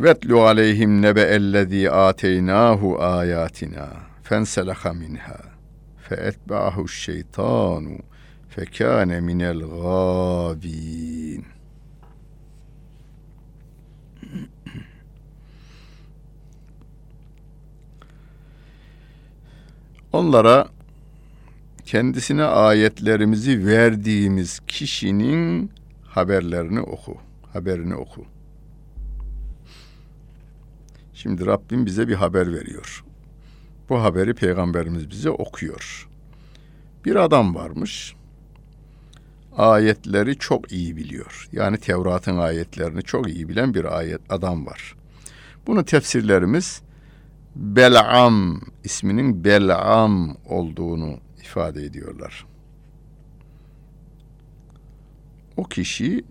Vetlu 0.00 0.42
aleyhim 0.42 1.02
nebe 1.02 1.20
ellezî 1.20 1.90
âteynahu 1.90 2.98
âyâtina 3.02 3.88
fenselaha 4.22 4.92
minha 4.92 5.40
feetba'ahu 6.08 6.88
şeytanu 6.88 7.98
fekâne 8.48 9.20
minel 9.20 9.60
gâvîn. 9.60 11.44
Onlara 20.12 20.68
kendisine 21.84 22.44
ayetlerimizi 22.44 23.66
verdiğimiz 23.66 24.60
kişinin 24.66 25.72
haberlerini 26.04 26.80
oku, 26.80 27.16
haberini 27.52 27.94
oku. 27.94 28.26
Şimdi 31.22 31.46
Rabbim 31.46 31.86
bize 31.86 32.08
bir 32.08 32.14
haber 32.14 32.52
veriyor. 32.52 33.04
Bu 33.88 34.02
haberi 34.02 34.34
peygamberimiz 34.34 35.10
bize 35.10 35.30
okuyor. 35.30 36.08
Bir 37.04 37.16
adam 37.16 37.54
varmış. 37.54 38.14
Ayetleri 39.56 40.38
çok 40.38 40.72
iyi 40.72 40.96
biliyor. 40.96 41.48
Yani 41.52 41.78
Tevrat'ın 41.78 42.36
ayetlerini 42.36 43.02
çok 43.02 43.28
iyi 43.28 43.48
bilen 43.48 43.74
bir 43.74 43.98
ayet 43.98 44.20
adam 44.28 44.66
var. 44.66 44.96
Bunu 45.66 45.84
tefsirlerimiz 45.84 46.82
Bel'am 47.56 48.60
isminin 48.84 49.44
Bel'am 49.44 50.36
olduğunu 50.44 51.18
ifade 51.40 51.84
ediyorlar. 51.84 52.46
O 55.56 55.64
kişi 55.64 56.24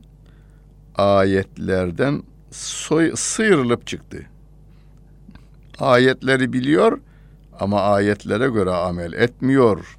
ayetlerden 0.95 2.23
soy, 2.51 3.11
sıyrılıp 3.15 3.87
çıktı. 3.87 4.25
Ayetleri 5.79 6.53
biliyor 6.53 6.99
ama 7.59 7.81
ayetlere 7.81 8.47
göre 8.47 8.71
amel 8.71 9.13
etmiyor. 9.13 9.97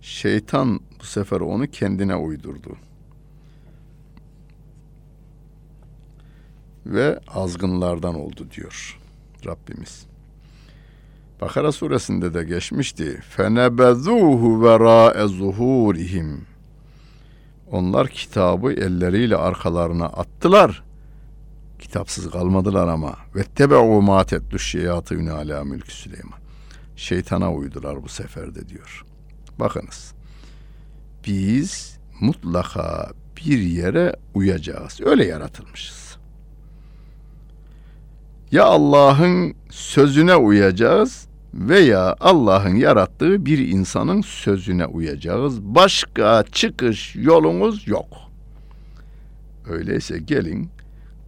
Şeytan 0.00 0.80
bu 1.00 1.04
sefer 1.04 1.40
onu 1.40 1.66
kendine 1.66 2.16
uydurdu. 2.16 2.76
Ve 6.86 7.20
azgınlardan 7.28 8.14
oldu 8.14 8.46
diyor. 8.56 8.98
Rabbimiz. 9.46 10.06
Bakara 11.40 11.72
suresinde 11.72 12.34
de 12.34 12.44
geçmişti. 12.44 13.20
Fenebezuhu 13.30 14.62
vera'e 14.62 15.26
zuhurihim. 15.26 16.46
Onlar 17.70 18.08
kitabı 18.08 18.72
elleriyle 18.72 19.36
arkalarına 19.36 20.06
attılar. 20.06 20.87
Kitapsız 21.78 22.30
kalmadılar 22.30 22.88
ama. 22.88 23.16
Ve 23.34 23.42
tebe'u 23.42 24.02
ma 24.02 24.24
tetlu 24.24 24.58
şeyatîne 24.58 25.32
ala 25.32 25.64
mülkü 25.64 25.92
Süleyman. 25.92 26.38
Şeytana 26.96 27.52
uydular 27.52 28.02
bu 28.02 28.08
seferde 28.08 28.68
diyor. 28.68 29.04
Bakınız. 29.60 30.14
Biz 31.26 31.98
mutlaka 32.20 33.10
bir 33.36 33.58
yere 33.58 34.16
uyacağız. 34.34 35.00
Öyle 35.04 35.24
yaratılmışız 35.24 36.08
ya 38.52 38.64
Allah'ın 38.64 39.54
sözüne 39.70 40.36
uyacağız 40.36 41.28
veya 41.54 42.16
Allah'ın 42.20 42.74
yarattığı 42.74 43.46
bir 43.46 43.58
insanın 43.58 44.20
sözüne 44.20 44.86
uyacağız. 44.86 45.62
Başka 45.62 46.44
çıkış 46.52 47.16
yolumuz 47.16 47.88
yok. 47.88 48.06
Öyleyse 49.68 50.18
gelin 50.18 50.70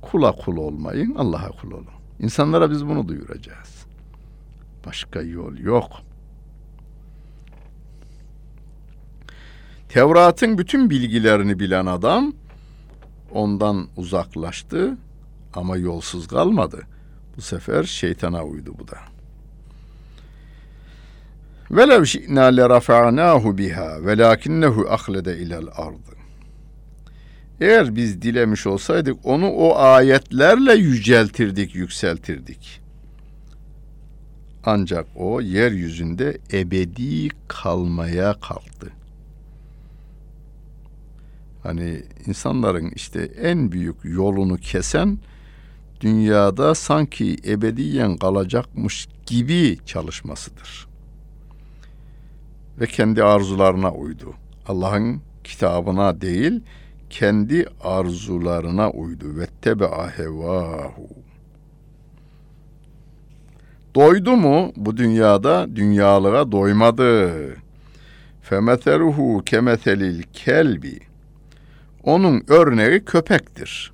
kula 0.03 0.33
kul 0.33 0.57
olmayın, 0.57 1.15
Allah'a 1.15 1.49
kul 1.49 1.71
olun. 1.71 1.87
İnsanlara 2.21 2.71
biz 2.71 2.87
bunu 2.87 3.09
duyuracağız. 3.09 3.87
Başka 4.87 5.23
yol 5.23 5.57
yok. 5.57 5.91
Tevrat'ın 9.89 10.59
bütün 10.59 10.91
bilgilerini 10.91 11.59
bilen 11.59 11.87
adam 11.87 12.33
ondan 13.33 13.89
uzaklaştı 13.97 14.99
ama 15.55 15.77
yolsuz 15.77 16.29
kalmadı. 16.29 16.83
Bu 17.37 17.41
sefer 17.41 17.85
şeytana 17.85 18.45
uydu 18.45 18.75
bu 18.79 18.89
da. 18.89 18.99
Velev 21.71 22.05
şi'na 22.05 22.45
le 22.45 22.69
rafa'nahu 22.69 23.59
biha 23.59 24.05
velakinnehu 24.07 24.87
ahlede 24.91 25.39
ilel 25.39 25.67
ardı. 25.77 26.20
Eğer 27.61 27.97
biz 27.97 28.23
dilemiş 28.23 28.67
olsaydık 28.67 29.17
onu 29.25 29.51
o 29.51 29.77
ayetlerle 29.77 30.75
yüceltirdik, 30.75 31.75
yükseltirdik. 31.75 32.81
Ancak 34.65 35.07
o 35.17 35.41
yeryüzünde 35.41 36.39
ebedi 36.53 37.29
kalmaya 37.49 38.41
kalktı. 38.41 38.93
Hani 41.63 42.03
insanların 42.27 42.91
işte 42.95 43.23
en 43.23 43.73
büyük 43.73 43.97
yolunu 44.05 44.57
kesen 44.57 45.19
dünyada 46.01 46.75
sanki 46.75 47.37
ebediyen 47.47 48.17
kalacakmış 48.17 49.09
gibi 49.27 49.79
çalışmasıdır. 49.87 50.89
Ve 52.81 52.87
kendi 52.87 53.25
arzularına 53.25 53.93
uydu. 53.93 54.35
Allah'ın 54.67 55.21
kitabına 55.45 56.21
değil, 56.21 56.63
kendi 57.11 57.67
arzularına 57.81 58.91
uydu. 58.91 59.37
Ve 59.39 59.47
tebe 59.63 59.87
ahevahu. 59.87 61.09
Doydu 63.95 64.37
mu 64.37 64.73
bu 64.77 64.97
dünyada? 64.97 65.77
Dünyalığa 65.77 66.53
doymadı. 66.53 67.33
Femeteruhu 68.43 69.43
kemetelil 69.47 70.23
kelbi. 70.33 71.01
Onun 72.05 72.45
örneği 72.49 73.05
köpektir. 73.05 73.93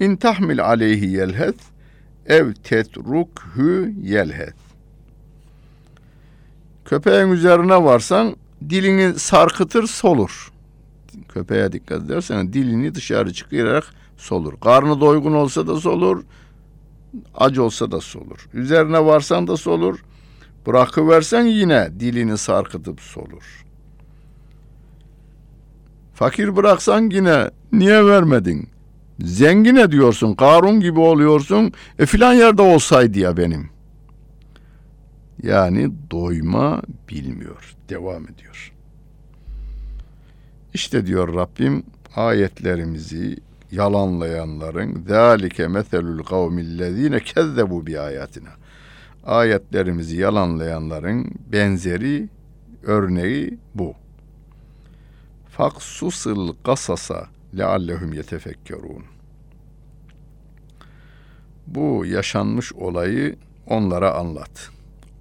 İn 0.00 0.16
tahmil 0.16 0.64
aleyhi 0.64 1.06
yelhet 1.06 1.56
ev 2.26 2.52
tetrukhu 2.52 3.88
yelhet. 4.02 4.54
Köpeğin 6.84 7.30
üzerine 7.30 7.84
varsan 7.84 8.36
dilini 8.70 9.18
sarkıtır 9.18 9.86
solur. 9.86 10.51
Köpeğe 11.34 11.72
dikkat 11.72 12.02
edersen 12.02 12.52
dilini 12.52 12.94
dışarı 12.94 13.32
çıkararak 13.32 13.84
solur. 14.16 14.60
Karnı 14.60 15.00
doygun 15.00 15.32
olsa 15.32 15.66
da 15.66 15.76
solur, 15.80 16.24
acı 17.34 17.62
olsa 17.62 17.90
da 17.90 18.00
solur. 18.00 18.48
Üzerine 18.54 19.04
varsan 19.04 19.46
da 19.46 19.56
solur, 19.56 20.04
bırakıversen 20.66 21.44
yine 21.44 21.90
dilini 22.00 22.38
sarkıtıp 22.38 23.00
solur. 23.00 23.64
Fakir 26.14 26.56
bıraksan 26.56 27.10
yine 27.10 27.50
niye 27.72 28.06
vermedin? 28.06 28.68
Zengin 29.20 29.76
ediyorsun, 29.76 30.34
Karun 30.34 30.80
gibi 30.80 31.00
oluyorsun. 31.00 31.72
E 31.98 32.06
filan 32.06 32.32
yerde 32.32 32.62
olsaydı 32.62 33.18
ya 33.18 33.36
benim. 33.36 33.70
Yani 35.42 35.92
doyma 36.10 36.82
bilmiyor. 37.08 37.76
Devam 37.88 38.24
ediyor. 38.28 38.72
İşte 40.74 41.06
diyor 41.06 41.34
Rabbim 41.34 41.82
ayetlerimizi 42.16 43.36
yalanlayanların 43.72 45.04
zalike 45.08 45.68
meselul 45.68 46.22
kavmillezine 46.22 47.20
kezzebu 47.20 47.86
bi 47.86 48.00
ayatina. 48.00 48.50
Ayetlerimizi 49.24 50.16
yalanlayanların 50.16 51.34
benzeri 51.52 52.28
örneği 52.82 53.58
bu. 53.74 53.94
Faksusıl 55.48 56.54
kasasa 56.64 57.26
leallehum 57.58 58.12
yetefekkerun. 58.12 59.04
Bu 61.66 62.06
yaşanmış 62.06 62.72
olayı 62.72 63.36
onlara 63.66 64.14
anlat. 64.14 64.70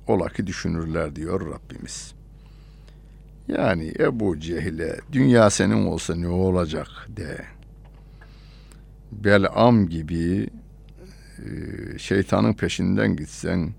Ola 0.07 0.29
ki 0.29 0.47
düşünürler 0.47 1.15
diyor 1.15 1.53
Rabbimiz. 1.53 2.20
Yani 3.47 3.93
Ebu 3.99 4.39
Cehil'e 4.39 4.99
dünya 5.11 5.49
senin 5.49 5.85
olsa 5.85 6.15
ne 6.15 6.27
olacak 6.27 6.87
de. 7.09 7.45
Belam 9.11 9.89
gibi 9.89 10.49
şeytanın 11.97 12.53
peşinden 12.53 13.15
gitsen 13.15 13.73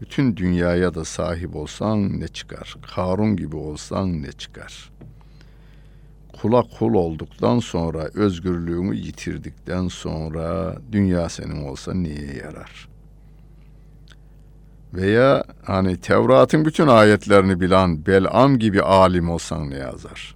bütün 0.00 0.36
dünyaya 0.36 0.94
da 0.94 1.04
sahip 1.04 1.56
olsan 1.56 2.20
ne 2.20 2.28
çıkar? 2.28 2.76
Harun 2.82 3.36
gibi 3.36 3.56
olsan 3.56 4.22
ne 4.22 4.32
çıkar? 4.32 4.90
Kula 6.32 6.62
kul 6.62 6.94
olduktan 6.94 7.58
sonra, 7.58 8.10
özgürlüğümü 8.14 8.96
yitirdikten 8.96 9.88
sonra 9.88 10.76
dünya 10.92 11.28
senin 11.28 11.64
olsa 11.64 11.94
niye 11.94 12.34
yarar? 12.44 12.89
Veya 14.94 15.44
hani 15.62 15.96
Tevrat'ın 15.96 16.64
bütün 16.64 16.86
ayetlerini 16.86 17.60
bilen 17.60 18.06
Belam 18.06 18.58
gibi 18.58 18.82
alim 18.82 19.30
olsan 19.30 19.70
ne 19.70 19.76
yazar? 19.76 20.34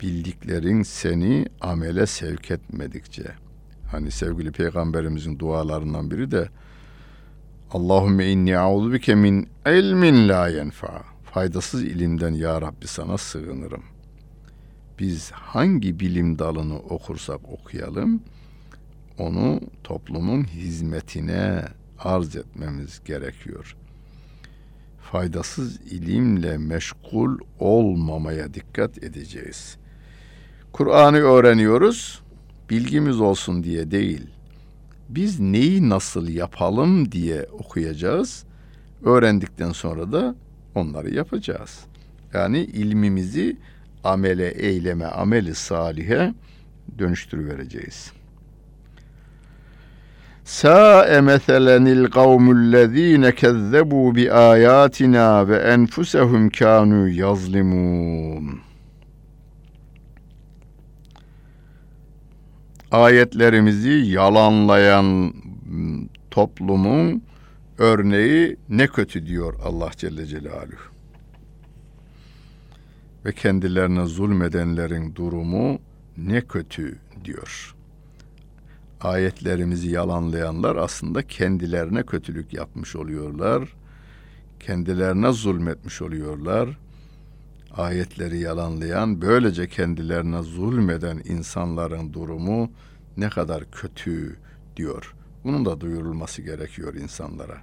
Bildiklerin 0.00 0.82
seni 0.82 1.46
amele 1.60 2.06
sevk 2.06 2.50
etmedikçe. 2.50 3.24
Hani 3.90 4.10
sevgili 4.10 4.52
peygamberimizin 4.52 5.38
dualarından 5.38 6.10
biri 6.10 6.30
de 6.30 6.48
Allahümme 7.70 8.30
inni 8.30 8.58
a'udhu 8.58 8.92
bike 8.92 9.14
min 9.14 9.48
ilmin 9.66 10.28
la 10.28 10.48
yenfa. 10.48 11.02
Faydasız 11.24 11.82
ilimden 11.82 12.32
ya 12.32 12.62
Rabbi 12.62 12.86
sana 12.86 13.18
sığınırım. 13.18 13.82
Biz 14.98 15.30
hangi 15.30 16.00
bilim 16.00 16.38
dalını 16.38 16.78
okursak 16.78 17.40
okuyalım, 17.48 18.22
onu 19.18 19.60
toplumun 19.84 20.44
hizmetine 20.44 21.64
arz 22.04 22.36
etmemiz 22.36 23.00
gerekiyor. 23.04 23.76
Faydasız 25.12 25.80
ilimle 25.80 26.58
meşgul 26.58 27.38
olmamaya 27.58 28.54
dikkat 28.54 29.04
edeceğiz. 29.04 29.76
Kur'an'ı 30.72 31.16
öğreniyoruz, 31.16 32.22
bilgimiz 32.70 33.20
olsun 33.20 33.64
diye 33.64 33.90
değil. 33.90 34.26
Biz 35.08 35.40
neyi 35.40 35.88
nasıl 35.88 36.28
yapalım 36.28 37.12
diye 37.12 37.46
okuyacağız. 37.52 38.44
Öğrendikten 39.04 39.72
sonra 39.72 40.12
da 40.12 40.34
onları 40.74 41.14
yapacağız. 41.14 41.80
Yani 42.34 42.58
ilmimizi 42.58 43.56
amele, 44.04 44.48
eyleme, 44.48 45.06
ameli 45.06 45.54
salihe 45.54 46.34
dönüştürüvereceğiz. 46.98 48.12
Sa'e 50.52 51.20
meselenil 51.20 52.10
kavmullezine 52.10 53.34
kezzebu 53.34 54.14
bi 54.16 54.32
ayatina 54.32 55.48
ve 55.48 55.56
enfusehum 55.56 56.50
kanu 56.50 57.08
yazlimun. 57.08 58.60
Ayetlerimizi 62.90 63.90
yalanlayan 63.90 65.34
toplumun 66.30 67.22
örneği 67.78 68.56
ne 68.68 68.86
kötü 68.86 69.26
diyor 69.26 69.54
Allah 69.64 69.90
Celle 69.96 70.26
Celaluhu. 70.26 70.92
Ve 73.24 73.32
kendilerine 73.32 74.06
zulmedenlerin 74.06 75.14
durumu 75.14 75.78
ne 76.16 76.40
kötü 76.40 76.98
diyor 77.24 77.74
ayetlerimizi 79.02 79.90
yalanlayanlar 79.90 80.76
aslında 80.76 81.26
kendilerine 81.26 82.02
kötülük 82.02 82.54
yapmış 82.54 82.96
oluyorlar. 82.96 83.68
Kendilerine 84.60 85.32
zulmetmiş 85.32 86.02
oluyorlar. 86.02 86.78
Ayetleri 87.76 88.38
yalanlayan, 88.38 89.22
böylece 89.22 89.68
kendilerine 89.68 90.42
zulmeden 90.42 91.20
insanların 91.24 92.12
durumu 92.12 92.70
ne 93.16 93.28
kadar 93.28 93.70
kötü 93.70 94.36
diyor. 94.76 95.14
Bunun 95.44 95.64
da 95.64 95.80
duyurulması 95.80 96.42
gerekiyor 96.42 96.94
insanlara. 96.94 97.58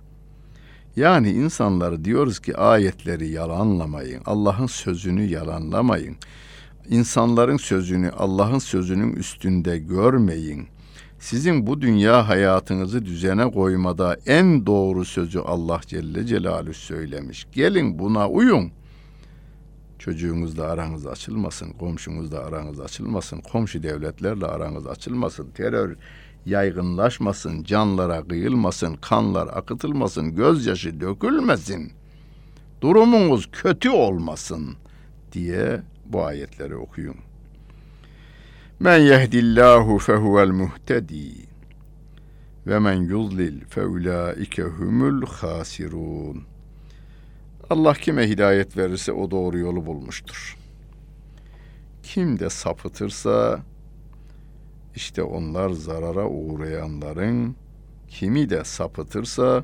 Yani 0.95 1.31
insanları 1.31 2.05
diyoruz 2.05 2.39
ki 2.39 2.57
ayetleri 2.57 3.27
yalanlamayın. 3.27 4.21
Allah'ın 4.25 4.67
sözünü 4.67 5.23
yalanlamayın. 5.23 6.15
İnsanların 6.89 7.57
sözünü 7.57 8.09
Allah'ın 8.09 8.59
sözünün 8.59 9.13
üstünde 9.13 9.77
görmeyin.'' 9.77 10.78
Sizin 11.19 11.67
bu 11.67 11.81
dünya 11.81 12.27
hayatınızı 12.29 13.05
düzene 13.05 13.51
koymada 13.51 14.17
en 14.25 14.65
doğru 14.65 15.05
sözü 15.05 15.39
Allah 15.39 15.81
Celle 15.87 16.25
Celaluhu 16.25 16.73
söylemiş. 16.73 17.47
Gelin 17.51 17.99
buna 17.99 18.29
uyun. 18.29 18.71
Çocuğunuzla 19.99 20.63
aranız 20.63 21.07
açılmasın, 21.07 21.71
komşunuzla 21.71 22.39
aranız 22.39 22.79
açılmasın, 22.79 23.41
komşu 23.41 23.83
devletlerle 23.83 24.45
aranız 24.45 24.87
açılmasın, 24.87 25.51
terör 25.51 25.95
yaygınlaşmasın, 26.45 27.63
canlara 27.63 28.27
kıyılmasın, 28.27 28.95
kanlar 28.95 29.47
akıtılmasın, 29.47 30.35
gözyaşı 30.35 30.99
dökülmesin, 30.99 31.91
durumunuz 32.81 33.49
kötü 33.51 33.89
olmasın 33.89 34.75
diye 35.31 35.81
bu 36.05 36.25
ayetleri 36.25 36.75
okuyun. 36.75 37.28
Men 38.79 38.97
yehdillahu 38.97 39.97
fehuvel 39.99 40.51
muhtedi 40.51 41.31
ve 42.67 42.79
men 42.79 42.93
yuzlil 42.93 43.65
feulaike 43.65 44.63
humul 44.63 45.25
hasirun. 45.25 46.43
Allah 47.69 47.93
kime 47.93 48.29
hidayet 48.29 48.77
verirse 48.77 49.11
o 49.11 49.31
doğru 49.31 49.57
yolu 49.57 49.85
bulmuştur. 49.85 50.57
Kim 52.03 52.39
de 52.39 52.49
sapıtırsa 52.49 53.59
işte 54.95 55.23
onlar 55.23 55.69
zarara 55.69 56.27
uğrayanların 56.27 57.55
Kimi 58.09 58.49
de 58.49 58.63
sapıtırsa 58.63 59.63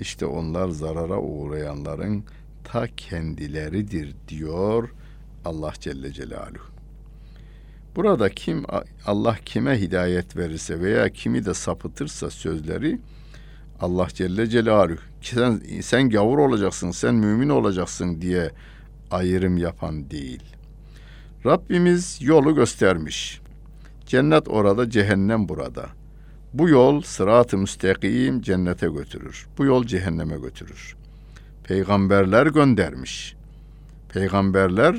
işte 0.00 0.26
onlar 0.26 0.68
zarara 0.68 1.20
uğrayanların 1.20 2.24
ta 2.64 2.86
kendileridir 2.96 4.14
diyor 4.28 4.94
Allah 5.44 5.72
Celle 5.80 6.12
Celaluhu. 6.12 6.75
Burada 7.96 8.28
kim 8.28 8.64
Allah 9.06 9.36
kime 9.44 9.80
hidayet 9.80 10.36
verirse 10.36 10.80
veya 10.80 11.08
kimi 11.08 11.44
de 11.44 11.54
sapıtırsa 11.54 12.30
sözleri 12.30 12.98
Allah 13.80 14.08
Celle 14.08 14.46
Celaluhu 14.46 14.98
sen, 15.22 15.62
sen 15.82 16.10
gavur 16.10 16.38
olacaksın, 16.38 16.90
sen 16.90 17.14
mümin 17.14 17.48
olacaksın 17.48 18.20
diye 18.20 18.50
ayrım 19.10 19.56
yapan 19.56 20.10
değil. 20.10 20.42
Rabbimiz 21.46 22.18
yolu 22.20 22.54
göstermiş. 22.54 23.40
Cennet 24.06 24.48
orada, 24.48 24.90
cehennem 24.90 25.48
burada. 25.48 25.86
Bu 26.54 26.68
yol 26.68 27.02
sırat-ı 27.02 27.58
müstakim 27.58 28.42
cennete 28.42 28.88
götürür. 28.88 29.46
Bu 29.58 29.64
yol 29.64 29.84
cehenneme 29.84 30.38
götürür. 30.38 30.96
Peygamberler 31.64 32.46
göndermiş. 32.46 33.36
Peygamberler 34.08 34.96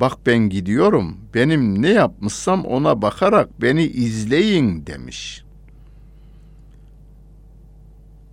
bak 0.00 0.12
ben 0.26 0.38
gidiyorum. 0.38 1.16
Benim 1.34 1.82
ne 1.82 1.88
yapmışsam 1.88 2.64
ona 2.64 3.02
bakarak 3.02 3.62
beni 3.62 3.82
izleyin 3.82 4.86
demiş. 4.86 5.44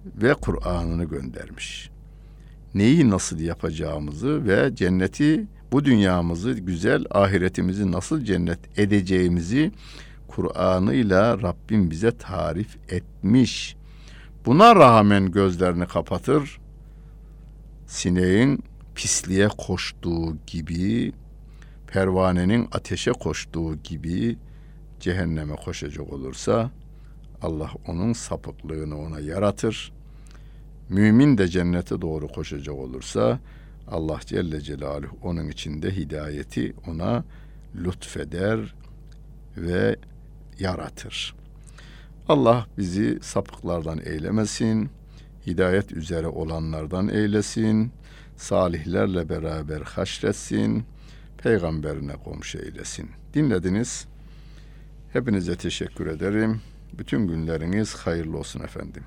Ve 0.06 0.34
Kur'an'ını 0.34 1.04
göndermiş. 1.04 1.90
Neyi 2.76 3.10
nasıl 3.10 3.40
yapacağımızı 3.40 4.48
ve 4.48 4.76
cenneti 4.76 5.48
bu 5.72 5.86
dünyamızı 5.86 6.52
güzel, 6.52 7.06
ahiretimizi 7.12 7.92
nasıl 7.92 8.24
cennet 8.24 8.80
edeceğimizi 8.80 9.72
Kur'an'ıyla 10.28 11.42
Rabbim 11.42 11.92
bize 11.92 12.18
tarif 12.18 12.78
etmiş. 12.90 13.76
Buna 14.46 14.76
rağmen 14.76 15.32
gözlerini 15.32 15.88
kapatır, 15.88 16.60
sineğin 17.88 18.64
pisliğe 18.96 19.48
koştuğu 19.48 20.38
gibi, 20.48 21.12
pervanenin 21.92 22.68
ateşe 22.72 23.12
koştuğu 23.12 23.76
gibi 23.76 24.38
cehenneme 25.00 25.56
koşacak 25.56 26.14
olursa 26.14 26.72
Allah 27.42 27.72
onun 27.88 28.14
sapıklığını 28.14 29.00
ona 29.00 29.20
yaratır. 29.20 29.92
Mümin 30.90 31.38
de 31.38 31.48
cennete 31.48 32.02
doğru 32.02 32.28
koşacak 32.28 32.76
olursa 32.76 33.40
Allah 33.88 34.20
Celle 34.26 34.62
Celaluhu 34.62 35.18
onun 35.24 35.48
içinde 35.48 35.96
hidayeti 35.96 36.74
ona 36.88 37.24
lütfeder 37.76 38.76
ve 39.58 39.96
yaratır. 40.60 41.36
Allah 42.28 42.68
bizi 42.78 43.20
sapıklardan 43.22 44.00
eylemesin, 44.06 44.90
hidayet 45.48 45.92
üzere 45.92 46.28
olanlardan 46.28 47.10
eylesin, 47.10 47.92
salihlerle 48.38 49.30
beraber 49.30 49.82
haşretsin, 49.82 50.86
peygamberine 51.44 52.14
komşu 52.14 52.58
eylesin. 52.58 53.10
Dinlediniz. 53.34 54.08
Hepinize 55.14 55.56
teşekkür 55.56 56.08
ederim. 56.08 56.62
Bütün 56.98 57.28
günleriniz 57.28 57.96
hayırlı 57.96 58.38
olsun 58.38 58.60
efendim. 58.60 59.04